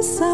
presença. 0.00 0.29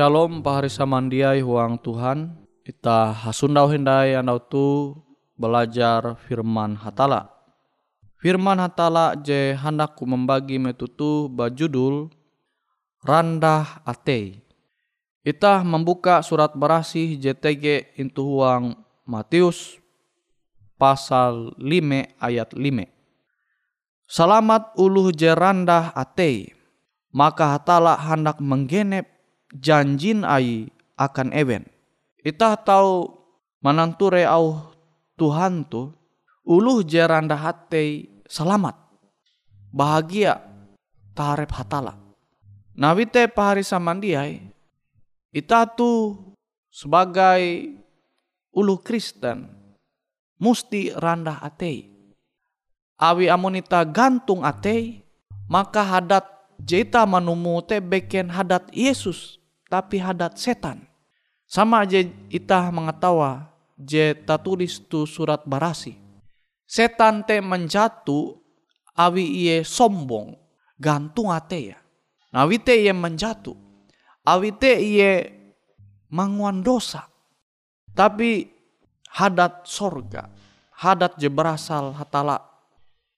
Shalom 0.00 0.40
pahari 0.40 0.72
samandiai 0.72 1.44
huang 1.44 1.76
Tuhan. 1.76 2.32
Ita 2.64 3.12
hasundau 3.12 3.68
hendai 3.68 4.16
andau 4.16 4.40
tu 4.40 4.96
belajar 5.36 6.16
firman 6.24 6.72
hatala. 6.72 7.28
Firman 8.16 8.56
hatala 8.64 9.12
je 9.20 9.52
handakku 9.52 10.08
membagi 10.08 10.56
metutu 10.56 11.28
bajudul 11.28 12.08
Randah 13.04 13.84
Ate. 13.84 14.40
Ita 15.20 15.60
membuka 15.68 16.24
surat 16.24 16.56
berasih 16.56 17.20
JTG 17.20 17.92
intu 18.00 18.24
huang 18.24 18.80
Matius 19.04 19.76
pasal 20.80 21.52
5 21.60 22.24
ayat 22.24 22.48
5. 22.56 22.88
Selamat 24.08 24.72
uluh 24.80 25.12
je 25.12 25.28
randah 25.28 25.92
ate, 25.92 26.56
maka 27.12 27.52
hatala 27.60 28.00
hendak 28.00 28.40
menggenep 28.40 29.19
janjin 29.54 30.22
ai 30.22 30.70
akan 30.94 31.34
event. 31.34 31.66
Ita 32.20 32.54
tahu 32.60 33.08
mananture 33.64 34.22
au 34.28 34.70
Tuhan 35.16 35.66
tu 35.68 35.92
uluh 36.46 36.84
jeranda 36.84 37.36
hati 37.36 38.08
selamat 38.28 38.76
bahagia 39.72 40.40
tarep 41.16 41.50
hatala. 41.52 41.96
Nawite 42.76 43.28
pahari 43.28 43.64
samandiai 43.66 44.40
ita 45.32 45.68
tu 45.68 46.16
sebagai 46.72 47.74
ulu 48.54 48.80
Kristen 48.80 49.48
musti 50.40 50.92
randah 50.94 51.42
atei. 51.44 51.88
Awi 53.00 53.32
amonita 53.32 53.80
gantung 53.88 54.44
atei 54.44 55.00
maka 55.48 55.80
hadat 55.80 56.24
jeta 56.60 57.08
manumu 57.08 57.64
te 57.64 57.80
beken 57.80 58.28
hadat 58.28 58.68
Yesus 58.76 59.39
tapi 59.70 60.02
hadat 60.02 60.34
setan. 60.34 60.82
Sama 61.46 61.86
aja 61.86 62.02
itah 62.26 62.74
mengetawa 62.74 63.54
je 63.78 64.12
tulis 64.42 64.82
tu 64.90 65.06
surat 65.06 65.46
barasi. 65.46 65.94
Setan 66.66 67.22
te 67.22 67.38
menjatu 67.38 68.38
awi 68.98 69.46
iye 69.46 69.56
sombong 69.62 70.34
gantung 70.78 71.30
ate 71.30 71.74
ya. 71.74 71.78
Nawi 72.30 72.62
te 72.62 72.74
iye 72.78 72.94
menjatu. 72.94 73.54
Awi 74.26 74.50
te 74.54 74.78
iye 74.78 75.10
manguan 76.14 76.62
dosa. 76.62 77.10
Tapi 77.90 78.46
hadat 79.18 79.66
sorga. 79.66 80.30
Hadat 80.80 81.18
je 81.18 81.28
berasal 81.28 81.92
hatala 81.98 82.38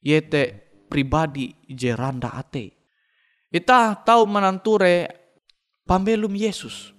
yete 0.00 0.56
pribadi 0.88 1.52
je 1.68 1.92
randa 1.92 2.32
ate. 2.32 2.72
Ita 3.52 4.00
tahu 4.00 4.24
menanture 4.24 5.21
pambelum 5.86 6.32
Yesus. 6.32 6.92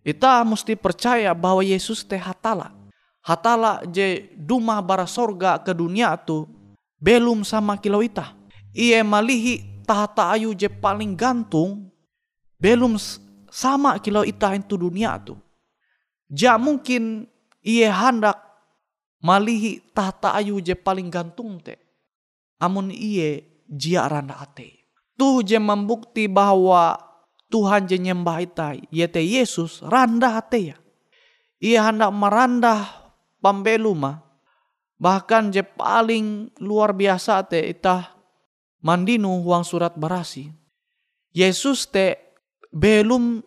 Kita 0.00 0.40
mesti 0.48 0.74
percaya 0.74 1.30
bahwa 1.36 1.60
Yesus 1.60 2.02
teh 2.02 2.18
hatala. 2.18 2.72
Hatala 3.20 3.84
je 3.84 4.32
duma 4.32 4.80
bara 4.80 5.04
sorga 5.04 5.60
ke 5.60 5.76
dunia 5.76 6.16
tu 6.16 6.48
belum 6.96 7.44
sama 7.44 7.76
kilau 7.76 8.00
ita. 8.00 8.32
Ia 8.72 9.04
malihi 9.04 9.84
tahta 9.84 10.32
ayu 10.32 10.56
je 10.56 10.72
paling 10.72 11.12
gantung 11.12 11.92
belum 12.56 12.96
sama 13.52 14.00
kilau 14.00 14.24
ita 14.24 14.56
itu 14.56 14.80
dunia 14.80 15.20
tu. 15.20 15.36
Ja 16.32 16.56
mungkin 16.56 17.28
ia 17.60 17.92
hendak 17.92 18.40
malihi 19.20 19.84
tahta 19.92 20.32
ayu 20.40 20.62
je 20.64 20.72
paling 20.72 21.12
gantung 21.12 21.60
te. 21.60 21.76
Amun 22.56 22.88
ia 22.88 23.44
jia 23.68 24.08
randa 24.08 24.40
ate. 24.40 24.80
Tuh 25.16 25.44
je 25.44 25.60
membukti 25.60 26.24
bahwa 26.24 27.09
Tuhan 27.50 27.90
je 27.90 27.98
nyembah 27.98 28.38
ita, 28.38 28.78
yete 28.94 29.18
Yesus 29.18 29.82
randah 29.82 30.38
hati 30.38 30.70
ya. 30.70 30.76
Ia 31.60 31.90
hendak 31.90 32.14
merandah 32.14 32.80
pambeluma. 33.42 34.22
Bahkan 35.00 35.50
je 35.50 35.66
paling 35.66 36.54
luar 36.62 36.94
biasa 36.94 37.42
te 37.50 37.58
ita 37.58 38.14
mandinu 38.86 39.42
uang 39.42 39.66
surat 39.66 39.98
barasi. 39.98 40.48
Yesus 41.34 41.90
te 41.90 42.36
belum 42.70 43.42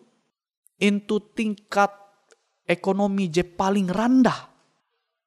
into 0.78 1.16
tingkat 1.32 1.90
ekonomi 2.68 3.32
je 3.32 3.42
paling 3.46 3.88
rendah. 3.88 4.52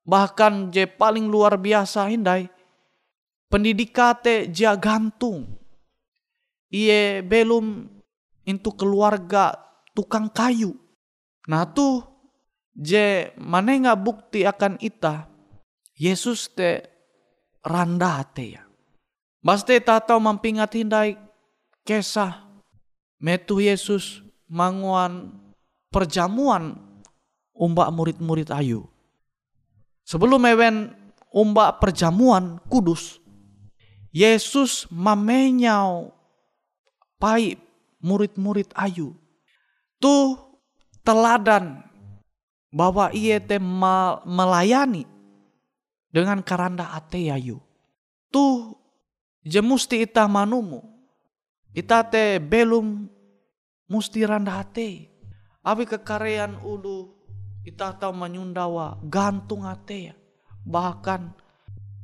Bahkan 0.07 0.71
je 0.71 0.87
paling 0.87 1.27
luar 1.27 1.59
biasa 1.59 2.07
hindai. 2.07 2.47
Pendidikan 3.47 4.19
te 4.19 4.51
je 4.51 4.67
gantung. 4.79 5.47
Ia 6.67 7.23
belum 7.23 7.96
itu 8.47 8.71
keluarga 8.71 9.51
tukang 9.91 10.31
kayu. 10.31 10.71
Nah 11.51 11.67
tuh 11.67 12.07
je 12.71 13.35
mana 13.35 13.75
nggak 13.75 13.99
bukti 13.99 14.47
akan 14.47 14.79
ita 14.79 15.27
Yesus 15.99 16.47
te 16.55 16.87
randa 17.67 18.23
te 18.23 18.55
ya. 18.55 18.63
Baste 19.43 19.75
tahu 19.83 20.19
mampingat 20.23 20.71
hindai 20.79 21.19
kesah 21.83 22.47
metu 23.19 23.59
Yesus 23.59 24.23
manguan 24.47 25.35
perjamuan 25.91 26.77
umbak 27.51 27.89
murid-murid 27.91 28.53
ayu. 28.53 28.87
Sebelum 30.07 30.39
ewen 30.47 30.95
umbak 31.33 31.83
perjamuan 31.83 32.61
kudus, 32.71 33.19
Yesus 34.13 34.87
mamenyau 34.87 36.15
pai 37.19 37.66
murid-murid 38.01 38.69
ayu. 38.77 39.13
Tuh 39.97 40.37
teladan 41.01 41.81
bahwa 42.69 43.09
ia 43.15 43.41
te 43.41 43.57
melayani 44.27 45.07
dengan 46.13 46.41
karanda 46.45 46.93
ate 46.93 47.31
ayu. 47.33 47.57
Tuh 48.29 48.77
je 49.41 49.61
musti 49.63 50.05
ita 50.05 50.29
manumu. 50.29 50.83
Ita 51.73 52.05
te 52.05 52.41
belum 52.41 53.09
musti 53.89 54.25
randa 54.25 54.61
ate. 54.61 55.09
Abi 55.65 55.83
kekarean 55.83 56.61
ulu 56.63 57.11
ita 57.67 57.91
tahu 57.91 58.13
menyundawa 58.15 59.01
gantung 59.07 59.65
ate 59.65 60.13
ya. 60.13 60.15
Bahkan 60.67 61.33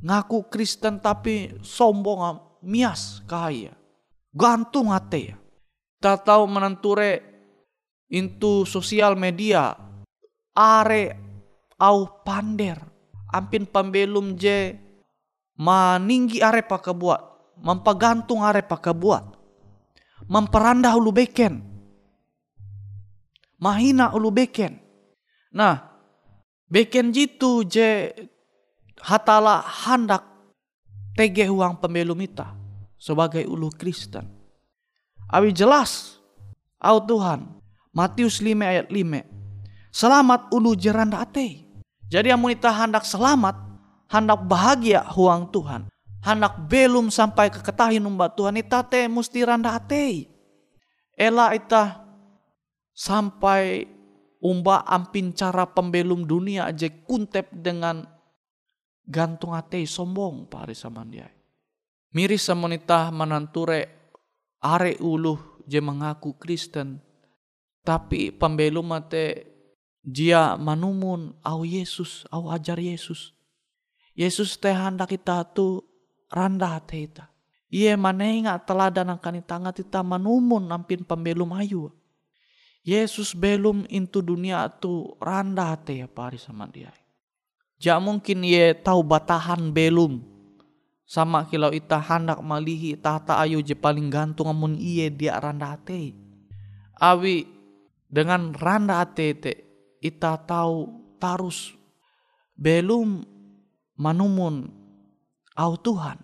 ngaku 0.04 0.48
Kristen 0.52 1.00
tapi 1.00 1.60
sombong 1.64 2.40
mias 2.66 3.22
kaya. 3.30 3.76
Gantung 4.34 4.90
ate 4.90 5.22
ya 5.32 5.43
ta 6.04 6.20
tahu 6.20 6.44
menenture 6.52 7.24
into 8.12 8.68
sosial 8.68 9.16
media. 9.16 9.80
Are 10.52 11.16
au 11.80 12.22
pander. 12.28 12.76
Ampin 13.34 13.66
pambelum 13.66 14.38
je 14.38 14.78
maninggi 15.58 16.44
are 16.44 16.62
pakai 16.62 16.94
buat 16.94 17.18
mempagantung 17.58 18.46
are 18.46 18.62
pakai 18.62 18.94
buat 18.94 19.26
memperandah 20.30 20.94
ulu 20.94 21.10
beken. 21.10 21.58
Mahina 23.58 24.14
ulu 24.14 24.30
beken. 24.30 24.78
Nah 25.58 25.82
beken 26.70 27.10
jitu 27.10 27.66
je 27.66 28.14
hatala 29.02 29.66
handak 29.66 30.22
tege 31.18 31.50
uang 31.50 31.82
pembelum 31.82 32.22
ita 32.22 32.54
sebagai 33.02 33.42
ulu 33.50 33.74
Kristen 33.74 34.43
Awi 35.34 35.50
jelas. 35.50 36.22
Au 36.78 37.02
Tuhan. 37.02 37.50
Matius 37.90 38.38
5 38.38 38.54
ayat 38.62 38.88
5. 38.94 39.26
Selamat 39.90 40.54
ulu 40.54 40.78
jeranda 40.78 41.26
ate. 41.26 41.66
Jadi 42.14 42.30
amun 42.30 42.54
kita 42.54 42.70
hendak 42.70 43.10
selamat, 43.10 43.58
hendak 44.06 44.46
bahagia 44.46 45.02
huang 45.18 45.50
Tuhan, 45.50 45.90
hendak 46.22 46.70
belum 46.70 47.10
sampai 47.10 47.50
ke 47.50 47.58
ketahin 47.66 48.06
umbat 48.06 48.38
Tuhan, 48.38 48.54
kita 48.62 48.86
te 48.86 49.10
mesti 49.10 49.42
randa 49.42 49.74
hati. 49.74 50.30
Ela 51.18 51.58
ita 51.58 52.06
sampai 52.94 53.90
umba 54.38 54.86
ampin 54.86 55.34
cara 55.34 55.66
pembelum 55.66 56.26
dunia 56.30 56.70
aja 56.70 56.86
kuntep 57.10 57.50
dengan 57.50 58.06
gantung 59.10 59.58
hati 59.58 59.90
sombong 59.90 60.46
pari 60.46 60.78
sama 60.78 61.02
dia. 61.10 61.26
Miris 62.14 62.46
samonita 62.46 63.10
mananture 63.10 64.03
are 64.64 64.96
uluh 65.04 65.60
je 65.68 65.84
mengaku 65.84 66.40
Kristen. 66.40 67.04
Tapi 67.84 68.32
pembelum 68.32 68.96
mate 68.96 69.52
dia 70.00 70.56
manumun 70.56 71.36
au 71.44 71.68
Yesus, 71.68 72.24
au 72.32 72.48
ajar 72.48 72.80
Yesus. 72.80 73.36
Yesus 74.16 74.56
teh 74.56 74.72
hendak 74.72 75.12
kita 75.12 75.44
tu 75.52 75.84
randa 76.32 76.80
hati 76.80 77.12
kita. 77.12 77.28
Ia 77.74 77.98
manenga 77.98 78.56
teladan 78.62 79.18
akan 79.18 79.42
tanga 79.44 79.72
kita 79.74 80.00
manumun 80.06 80.64
nampin 80.64 81.04
pembelum 81.04 81.52
ayu. 81.58 81.92
Yesus 82.84 83.32
belum 83.34 83.88
into 83.88 84.20
dunia 84.20 84.68
tu 84.68 85.16
randa 85.20 85.76
hati 85.76 86.04
ya 86.04 86.08
pari 86.08 86.40
sama 86.40 86.68
dia. 86.68 86.92
Jak 87.80 88.00
mungkin 88.00 88.48
ia 88.48 88.72
tahu 88.76 89.04
batahan 89.04 89.72
belum 89.76 90.33
sama 91.04 91.44
kilau 91.48 91.72
ita 91.76 92.00
hendak 92.00 92.40
malihi 92.40 92.96
tata 92.96 93.40
ayu 93.44 93.60
je 93.60 93.76
paling 93.76 94.08
gantung 94.08 94.48
amun 94.48 94.80
iye 94.80 95.12
dia 95.12 95.36
randa 95.40 95.76
ate. 95.76 96.16
Awi 97.00 97.44
dengan 98.08 98.56
randa 98.56 99.04
ate 99.04 99.28
te 99.36 99.54
ita 100.00 100.40
tahu 100.40 100.88
tarus 101.20 101.76
belum 102.56 103.24
manumun 104.00 104.72
au 105.60 105.74
Tuhan. 105.76 106.20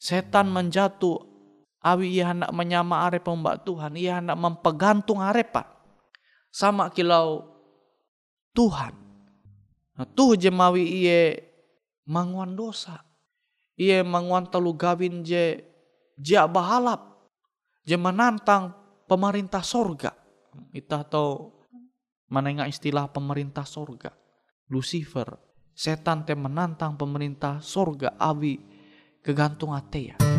Setan 0.00 0.48
menjatuh 0.48 1.20
awi 1.84 2.18
ia 2.18 2.32
hendak 2.32 2.50
menyama 2.50 3.06
are 3.06 3.20
pembak 3.20 3.62
Tuhan. 3.62 3.94
Ia 3.94 4.18
hendak 4.18 4.38
mempegantung 4.40 5.20
arepa. 5.20 5.68
Sama 6.50 6.90
kilau 6.90 7.46
Tuhan. 8.56 8.90
Nah, 9.94 10.08
tuh 10.08 10.34
jemawi 10.34 10.82
iye 11.04 11.20
manguan 12.08 12.58
dosa 12.58 13.09
ia 13.80 14.04
menguantalu 14.04 14.76
gawin 14.76 15.24
je 15.24 15.64
dia 16.20 16.44
bahalap 16.44 17.24
je 17.80 17.96
menantang 17.96 18.76
pemerintah 19.08 19.64
sorga. 19.64 20.12
Kita 20.68 21.00
tahu 21.08 21.48
mana 22.28 22.68
istilah 22.68 23.08
pemerintah 23.08 23.64
sorga. 23.64 24.12
Lucifer 24.68 25.32
setan 25.72 26.28
te 26.28 26.36
menantang 26.36 27.00
pemerintah 27.00 27.64
sorga 27.64 28.20
awi 28.20 28.60
kegantung 29.24 29.72
atea. 29.72 30.29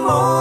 Oh. 0.00 0.37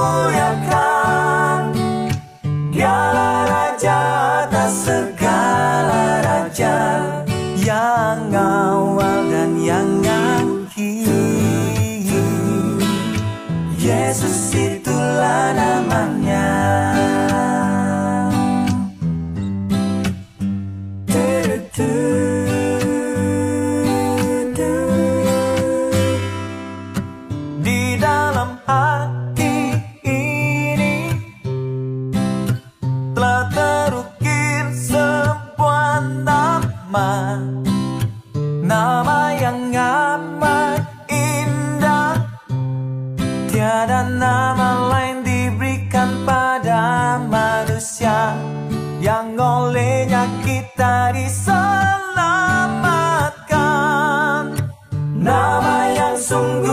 song. 56.27 56.66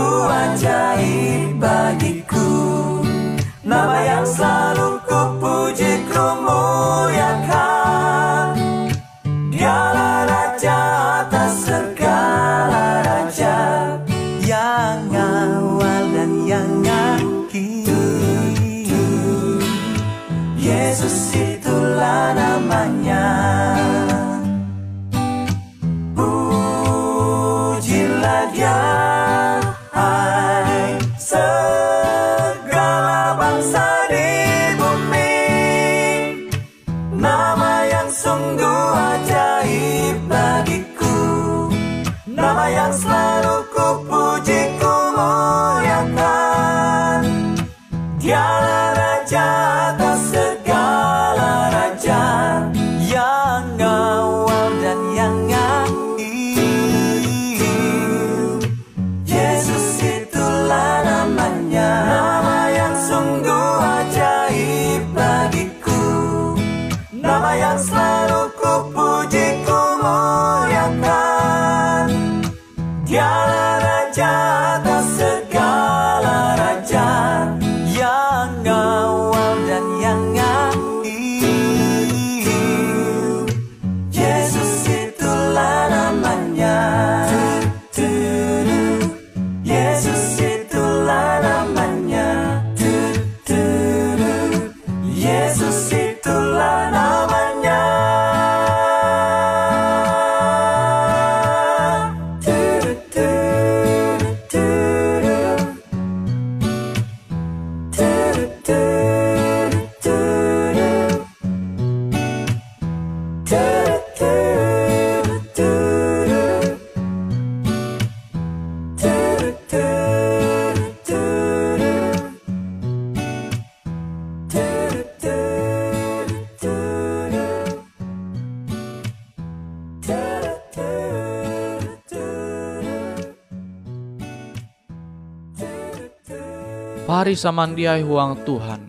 Pari 137.25 137.33
samandiai 137.33 138.05
huang 138.05 138.45
Tuhan. 138.45 138.85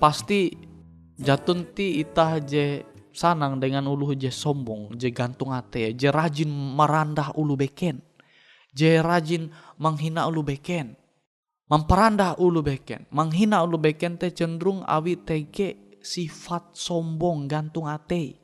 Pasti 0.00 0.56
jatun 1.20 1.68
ti 1.76 2.00
itah 2.00 2.40
je 2.40 2.80
sanang 3.12 3.60
dengan 3.60 3.84
ulu 3.92 4.16
je 4.16 4.32
sombong, 4.32 4.96
je 4.96 5.12
gantung 5.12 5.52
ate, 5.52 5.92
je 5.92 6.08
rajin 6.08 6.48
merandah 6.48 7.36
ulu 7.36 7.60
beken, 7.60 8.00
je 8.72 9.04
rajin 9.04 9.52
menghina 9.76 10.24
ulu 10.24 10.48
beken, 10.48 10.96
memperandah 11.68 12.40
ulu 12.40 12.64
beken, 12.64 13.04
menghina 13.12 13.60
ulu 13.68 13.84
beken 13.84 14.16
te 14.16 14.32
cenderung 14.32 14.80
awi 14.88 15.20
tege 15.20 16.00
sifat 16.00 16.72
sombong 16.72 17.44
gantung 17.44 17.84
ate. 17.84 18.40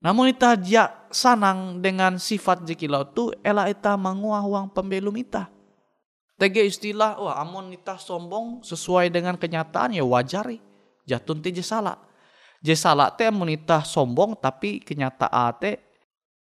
Namun 0.00 0.32
ita 0.32 0.56
dia 0.56 1.12
sanang 1.12 1.84
dengan 1.84 2.16
sifat 2.16 2.64
jekilau 2.64 3.04
tu 3.12 3.36
ela 3.44 3.68
ita 3.68 4.00
menguah 4.00 4.48
uang 4.48 4.72
pembelum 4.72 5.12
ita. 5.20 5.57
Tege 6.38 6.62
istilah, 6.62 7.18
wah 7.18 7.42
amun 7.42 7.74
ita 7.74 7.98
sombong 7.98 8.62
sesuai 8.62 9.10
dengan 9.10 9.34
kenyataan 9.34 9.98
ya 9.98 10.06
wajar 10.06 10.46
Jatun 11.02 11.42
ti 11.42 11.50
salah. 11.58 11.98
Je 12.62 12.78
salah 12.78 13.10
te 13.10 13.26
amun 13.26 13.50
ita 13.50 13.82
sombong 13.82 14.38
tapi 14.38 14.78
kenyataan 14.78 15.50
te 15.58 15.82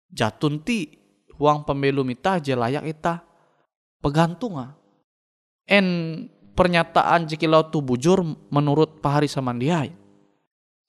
jatun 0.07 0.63
ti 0.63 0.93
uang 1.35 1.67
pembelum 1.67 2.07
ita 2.15 2.39
je 2.39 2.55
layak 2.55 2.85
ita 2.87 3.27
pegantung 3.99 4.61
ah. 4.61 4.77
En 5.67 5.87
pernyataan 6.53 7.27
jekilau 7.27 7.67
tu 7.67 7.83
bujur 7.83 8.23
menurut 8.53 9.03
Pahari 9.03 9.27
Samandiai. 9.27 9.95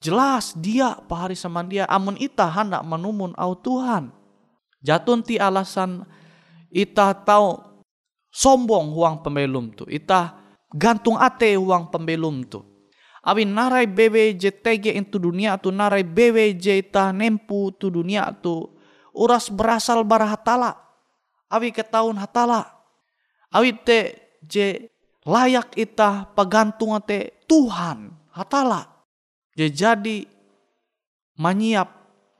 Jelas 0.03 0.53
dia 0.59 0.99
Pahari 1.07 1.39
Samandia 1.39 1.87
amun 1.87 2.19
ita 2.19 2.45
hendak 2.51 2.83
menumun 2.83 3.31
au 3.39 3.55
Tuhan. 3.55 4.11
Jatun 4.83 5.23
ti 5.23 5.39
alasan 5.39 6.03
ita 6.67 7.15
tahu 7.15 7.72
sombong 8.33 8.89
huang 8.89 9.21
pembelum 9.21 9.69
tu. 9.77 9.85
Ita 9.85 10.33
gantung 10.73 11.21
ate 11.21 11.53
huang 11.53 11.93
pembelum 11.93 12.41
tu. 12.49 12.65
Abi 13.23 13.47
narai 13.47 13.87
bebe 13.87 14.35
JTG 14.35 14.99
itu 14.99 15.15
dunia 15.21 15.55
tu 15.55 15.71
narai 15.71 16.03
bebe 16.03 16.51
ita 16.59 17.13
nempu 17.15 17.71
tu 17.77 17.87
dunia 17.87 18.33
tu 18.35 18.73
uras 19.15 19.47
berasal 19.47 20.01
bara 20.03 20.33
hatala. 20.33 20.75
Abi 21.47 21.69
ketahun 21.69 22.17
hatala. 22.17 22.67
Abi 23.53 23.77
te 23.77 24.17
je 24.43 24.89
layak 25.23 25.77
ita 25.77 26.27
pagantung 26.33 26.97
ate 26.97 27.45
Tuhan 27.47 28.11
hatala. 28.33 28.89
Je 29.53 29.69
jadi 29.69 30.25
manyiap 31.37 31.93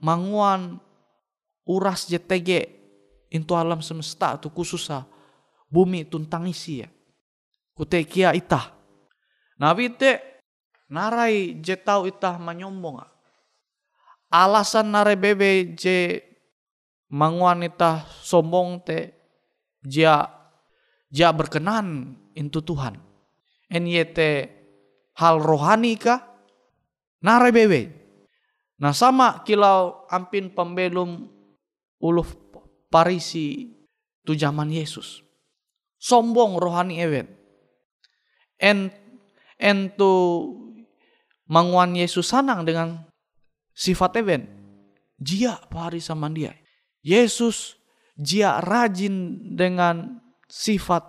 manguan 0.03 0.81
uras 1.63 2.11
JTG 2.11 2.67
into 3.31 3.55
alam 3.55 3.79
semesta 3.79 4.35
tu 4.35 4.51
khususnya 4.51 5.07
bumi 5.73 6.05
tuntang 6.05 6.45
isi 6.45 6.85
ya. 6.85 6.89
Kute 7.73 8.05
kia 8.05 8.37
itah. 8.37 8.69
Nabi 9.57 9.89
te 9.97 10.21
narai 10.93 11.57
je 11.57 11.73
tau 11.73 12.05
itah 12.05 12.37
manyombong. 12.37 13.01
Alasan 14.29 14.93
narai 14.93 15.17
bebe 15.17 15.73
je 15.73 16.21
manguan 17.09 17.65
itah 17.65 18.05
sombong 18.21 18.85
te 18.85 19.17
jia 19.81 20.29
jia 21.09 21.33
berkenan 21.33 22.13
into 22.37 22.61
Tuhan. 22.61 23.01
En 23.73 23.89
yete 23.89 24.53
hal 25.17 25.41
rohani 25.41 25.97
kah? 25.97 26.21
Narai 27.25 27.49
bebe. 27.49 27.81
Nah 28.77 28.93
sama 28.93 29.41
kilau 29.41 30.05
ampin 30.13 30.53
pembelum 30.53 31.25
uluh 31.97 32.27
parisi 32.93 33.73
tu 34.21 34.37
zaman 34.37 34.69
Yesus 34.69 35.23
sombong 36.03 36.59
rohani 36.59 36.99
ewen. 36.99 37.31
En 38.59 38.91
entu 39.55 40.11
manguan 41.47 41.95
Yesus 41.95 42.27
sanang 42.27 42.67
dengan 42.67 43.07
sifat 43.71 44.19
ewen. 44.19 44.43
Jia 45.15 45.55
pahari 45.71 46.03
sama 46.03 46.27
dia. 46.27 46.51
Yesus 46.99 47.79
jia 48.19 48.59
rajin 48.59 49.47
dengan 49.55 50.19
sifat 50.51 51.07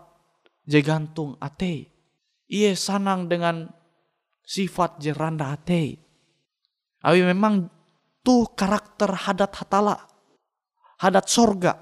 jegantung 0.62 1.34
ate. 1.42 1.90
Ia 2.46 2.78
sanang 2.78 3.26
dengan 3.26 3.66
sifat 4.46 5.02
jeranda 5.02 5.50
ate. 5.50 5.98
Awi 7.02 7.20
memang 7.26 7.66
tuh 8.22 8.54
karakter 8.54 9.10
hadat 9.10 9.52
hatala. 9.58 9.98
Hadat 11.02 11.26
sorga. 11.26 11.74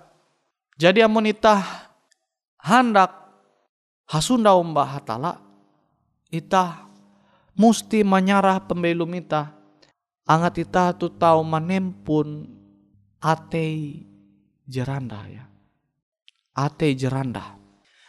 Jadi 0.81 1.05
amonita 1.05 1.92
hendak 2.63 3.11
hasunda 4.07 4.55
umbah 4.55 4.99
hatala 4.99 5.43
ita 6.31 6.87
musti 7.59 8.07
menyarah 8.07 8.63
pembelum 8.65 9.11
ita 9.19 9.51
angat 10.25 10.63
ita 10.63 10.95
tu 10.95 11.11
tahu 11.11 11.43
menempun 11.43 12.47
ate 13.19 13.99
jeranda 14.65 15.27
ya. 15.27 15.45
Ate 16.53 16.95
jeranda 16.95 17.59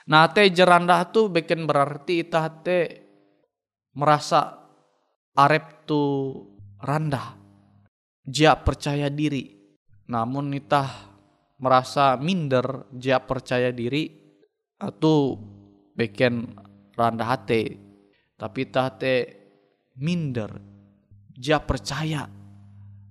nah 0.03 0.27
ate 0.27 0.51
jeranda 0.51 0.99
tu 1.09 1.31
bikin 1.31 1.63
berarti 1.63 2.27
ita 2.27 2.51
ate 2.51 2.79
merasa 3.95 4.51
arep 5.33 5.87
tu 5.87 6.01
randa 6.83 7.39
dia 8.23 8.55
percaya 8.55 9.11
diri. 9.11 9.59
Namun 10.03 10.51
ita 10.51 10.83
merasa 11.63 12.19
minder 12.19 12.91
dia 12.91 13.23
percaya 13.23 13.71
diri 13.71 14.22
atau 14.83 15.39
beken 15.95 16.51
randa 16.99 17.23
hati 17.23 17.79
tapi 18.35 18.67
tate 18.67 19.15
minder. 19.95 20.51
Dia 21.33 21.57
percaya. 21.63 22.29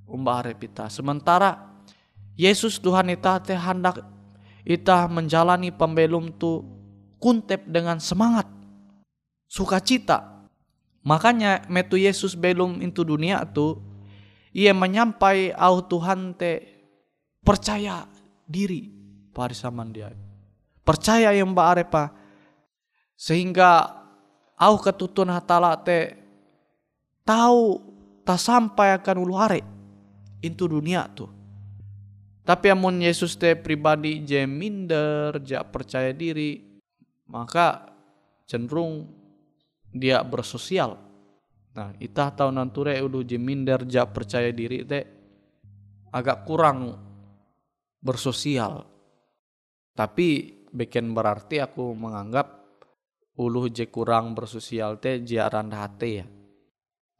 Umbah 0.07 0.45
repita 0.45 0.93
sementara 0.93 1.57
Yesus 2.37 2.77
Tuhan 2.77 3.09
ita 3.09 3.41
te 3.41 3.57
hendak 3.57 4.05
ita 4.63 5.09
menjalani 5.09 5.73
pembelum 5.73 6.37
tu 6.37 6.61
kuntep 7.17 7.65
dengan 7.65 7.97
semangat 7.97 8.45
sukacita. 9.49 10.45
Makanya 11.03 11.67
metu 11.67 11.97
Yesus 11.97 12.37
belum 12.37 12.79
itu 12.85 13.03
dunia 13.03 13.43
tu 13.49 13.81
ia 14.53 14.77
menyampai 14.77 15.51
au 15.57 15.81
Tuhan 15.81 16.37
te 16.37 16.61
percaya 17.41 18.07
diri 18.47 18.93
parisaman 19.33 19.91
dia 19.91 20.13
Percaya 20.83 21.31
yang 21.31 21.55
mbak 21.55 21.69
arepa. 21.79 22.05
Sehingga 23.15 24.03
au 24.59 24.75
ketutun 24.83 25.31
hatala 25.31 25.79
te 25.79 26.19
tahu 27.23 27.79
tak 28.23 28.39
sampai 28.39 28.99
akan 28.99 29.17
ulu 29.23 29.35
are 29.39 29.61
itu 30.43 30.67
dunia 30.67 31.07
tuh. 31.11 31.31
Tapi 32.43 32.75
amun 32.75 32.99
Yesus 32.99 33.39
te 33.39 33.55
pribadi 33.55 34.27
je 34.27 34.43
minder, 34.43 35.39
ja 35.47 35.63
percaya 35.63 36.11
diri, 36.11 36.59
maka 37.31 37.87
cenderung 38.51 39.07
dia 39.95 40.27
bersosial. 40.27 40.99
Nah, 41.73 41.95
itah 42.03 42.35
tahu 42.35 42.51
nanture 42.51 42.99
udah 42.99 43.23
je 43.23 43.39
minder, 43.39 43.87
ja 43.87 44.03
percaya 44.11 44.51
diri 44.51 44.83
te 44.83 45.01
agak 46.11 46.43
kurang 46.43 46.99
bersosial. 48.03 48.91
Tapi 49.95 50.62
bikin 50.73 51.13
berarti 51.13 51.61
aku 51.61 51.93
menganggap 51.93 52.65
uluh 53.37 53.69
je 53.69 53.89
kurang 53.93 54.33
bersosial 54.33 54.97
teh 54.99 55.21
jiaran 55.21 55.69
hati 55.71 56.25
ya. 56.25 56.27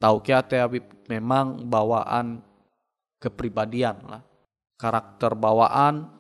Tahu 0.01 0.17
kia 0.25 0.43
teh 0.43 0.59
memang 1.07 1.69
bawaan 1.69 2.43
kepribadian 3.23 3.97
lah. 4.09 4.23
Karakter 4.81 5.39
bawaan 5.39 6.11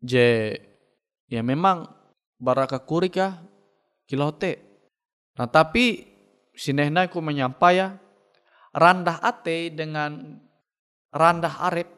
je 0.00 0.56
ya 1.28 1.42
memang 1.44 1.84
baraka 2.40 2.80
kurika 2.80 3.42
kilau 4.08 4.32
teh. 4.32 4.56
Nah 5.36 5.50
tapi 5.50 6.08
sinehna 6.56 7.10
aku 7.10 7.20
menyampai 7.20 7.74
ya 7.76 7.98
randah 8.72 9.20
ate 9.20 9.74
dengan 9.74 10.40
randah 11.10 11.66
arep 11.68 11.90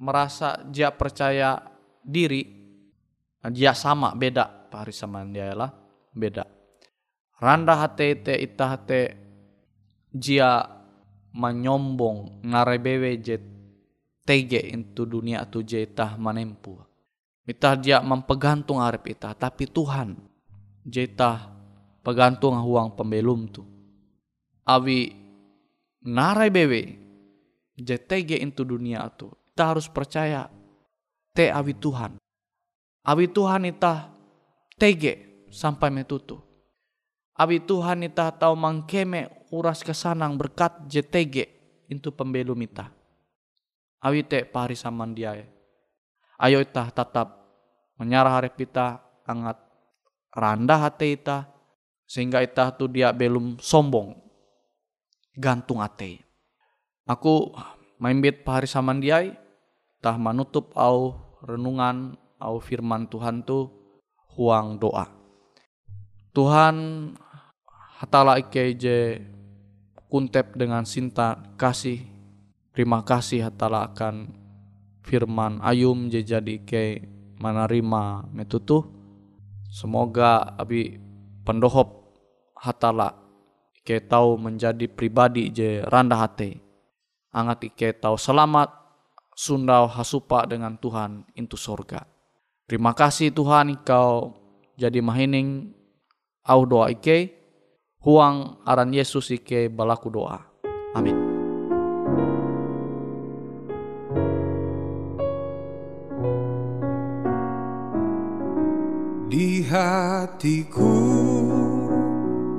merasa 0.00 0.60
dia 0.68 0.92
percaya 0.92 1.60
diri 2.00 2.59
dia 3.48 3.72
sama 3.72 4.12
beda. 4.12 4.68
Pari 4.70 4.92
sama 4.92 5.24
dia 5.24 5.56
lah 5.56 5.72
beda. 6.12 6.44
Randa 7.40 7.80
hate 7.80 8.20
te 8.20 8.34
ita 8.36 8.76
hate 8.76 9.00
jia 10.12 10.60
menyombong 11.32 12.44
ngarebewe 12.44 13.16
jet 13.22 13.42
tege 14.26 14.60
into 14.60 15.08
dunia 15.08 15.48
tu 15.48 15.64
jetah 15.64 16.20
manempu. 16.20 16.76
Ita 17.48 17.80
dia 17.80 18.04
mempegantung 18.04 18.78
arep 18.78 19.16
ita 19.16 19.32
tapi 19.32 19.64
Tuhan 19.64 20.14
jetah 20.84 21.48
pegantung 22.04 22.60
huang 22.60 22.92
pembelum 22.94 23.48
tu. 23.48 23.64
Awi 24.68 25.10
narai 26.04 26.52
bewe 26.52 26.82
tege 27.80 28.36
into 28.36 28.64
dunia 28.64 29.08
tu 29.12 29.32
kita 29.50 29.76
harus 29.76 29.86
percaya 29.88 30.48
te 31.36 31.52
awi 31.52 31.76
Tuhan 31.76 32.16
Abi 33.00 33.26
Tuhan 33.32 33.64
itah 33.64 34.12
tege 34.76 35.46
sampai 35.48 35.88
metutu. 35.88 36.40
Abi 37.32 37.56
Tuhan 37.56 38.04
ita 38.04 38.28
tahu 38.36 38.52
mangkeme 38.52 39.48
uras 39.48 39.80
kesanang 39.80 40.36
berkat 40.36 40.84
JTG 40.84 41.48
itu 41.88 42.08
pembelum 42.12 42.60
ita. 42.60 42.92
Abi 44.00 44.20
te 44.24 44.44
pari 44.44 44.76
saman 44.76 45.16
dia. 45.16 45.36
Ayo 46.40 46.60
ita 46.60 46.88
tetap 46.92 47.40
menyarah 47.96 48.40
hari 48.40 48.52
kita 48.52 49.00
angat 49.24 49.56
rendah 50.32 50.80
hati 50.88 51.16
ita 51.16 51.48
sehingga 52.04 52.44
ita 52.44 52.72
tu 52.76 52.88
dia 52.88 53.12
belum 53.12 53.60
sombong 53.60 54.16
gantung 55.36 55.80
hati. 55.80 56.20
Aku 57.08 57.56
main 57.96 58.20
bit 58.20 58.44
pahari 58.44 58.68
saman 58.68 59.00
dia 59.00 59.32
tah 60.00 60.16
manutup 60.16 60.72
au 60.76 61.16
renungan 61.44 62.16
au 62.40 62.58
firman 62.58 63.06
Tuhan 63.06 63.44
tu 63.44 63.68
huang 64.34 64.80
doa. 64.80 65.06
Tuhan 66.32 66.76
hatala 68.00 68.40
ike 68.40 68.74
je 68.80 69.20
kuntep 70.08 70.56
dengan 70.56 70.82
cinta 70.82 71.36
kasih. 71.60 72.02
Terima 72.72 73.04
kasih 73.04 73.50
hatala 73.50 73.92
akan 73.92 74.32
firman 75.04 75.60
ayum 75.60 76.08
je 76.08 76.24
jadi 76.24 76.64
ke 76.64 77.04
manarima 77.36 78.24
metutu. 78.32 78.88
Semoga 79.70 80.56
abi 80.58 80.98
pendohop 81.46 82.16
hatala 82.58 83.14
ike 83.82 84.06
tahu 84.08 84.38
menjadi 84.40 84.86
pribadi 84.88 85.52
je 85.52 85.84
rendah 85.86 86.24
hati. 86.24 86.58
Angat 87.30 87.70
ike 87.70 87.94
tahu 87.98 88.18
selamat 88.18 88.70
sundau 89.34 89.86
hasupa 89.86 90.46
dengan 90.46 90.74
Tuhan 90.78 91.26
into 91.38 91.54
sorga. 91.54 92.19
Terima 92.70 92.94
kasih 92.94 93.34
Tuhan 93.34 93.82
kau 93.82 94.30
jadi 94.78 95.02
mahining 95.02 95.74
au 96.46 96.62
doa 96.62 96.94
ike 96.94 97.34
huang 97.98 98.62
aran 98.62 98.94
Yesus 98.94 99.34
ike 99.34 99.66
balaku 99.66 100.06
doa. 100.06 100.38
Amin. 100.94 101.18
Di 109.26 109.66
hatiku 109.66 110.94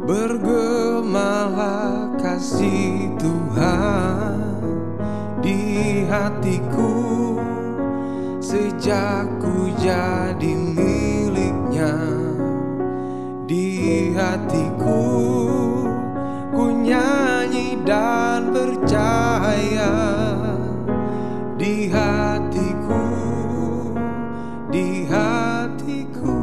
bergemalah 0.04 2.12
kasih 2.20 3.16
Tuhan 3.16 4.60
di 5.40 6.04
hatiku 6.04 7.00
sejak 8.44 9.41
jadi 9.82 10.54
miliknya 10.54 11.98
di 13.50 14.14
hatiku. 14.14 15.02
Ku 16.54 16.70
nyanyi 16.70 17.82
dan 17.82 18.54
percaya 18.54 19.94
di 21.58 21.90
hatiku 21.90 23.06
di 24.70 25.10
hatiku. 25.10 26.38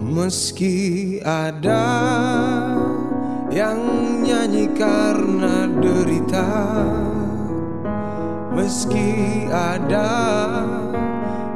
Meski 0.00 1.20
ada 1.20 1.84
yang 3.52 3.80
nyanyi 4.24 4.72
karena 4.72 5.68
derita 5.76 6.48
Meski 8.54 9.50
ada 9.50 10.14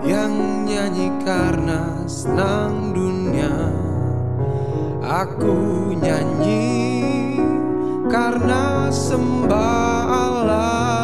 yang 0.03 0.67
nyanyi 0.67 1.15
karena 1.23 2.03
senang 2.11 2.91
dunia 2.91 3.55
Aku 4.99 5.95
nyanyi 5.95 7.07
karena 8.11 8.91
sembah 8.91 10.03
Allah 10.11 10.99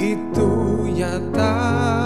Itu 0.00 0.48
nyata 0.88 2.03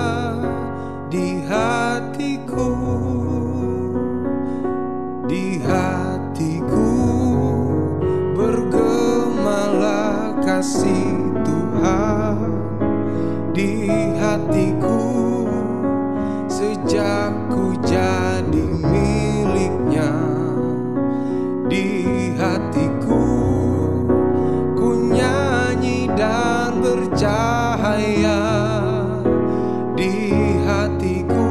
di 29.99 30.55
hatiku 30.63 31.51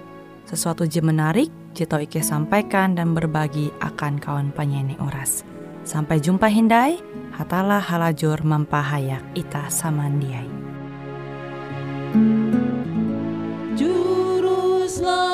sesuatu 0.51 0.83
je 0.83 0.99
menarik, 0.99 1.47
Jito 1.71 1.95
Ike 1.95 2.19
sampaikan 2.19 2.91
dan 2.91 3.15
berbagi 3.15 3.71
akan 3.79 4.19
kawan 4.19 4.51
penyanyi 4.51 4.99
oras. 4.99 5.47
Sampai 5.87 6.19
jumpa 6.19 6.51
Hindai, 6.51 6.99
hatalah 7.31 7.79
halajur 7.79 8.43
mempahayak 8.43 9.23
ita 9.31 9.71
samandiai. 9.71 10.51
Juruslah 13.79 15.30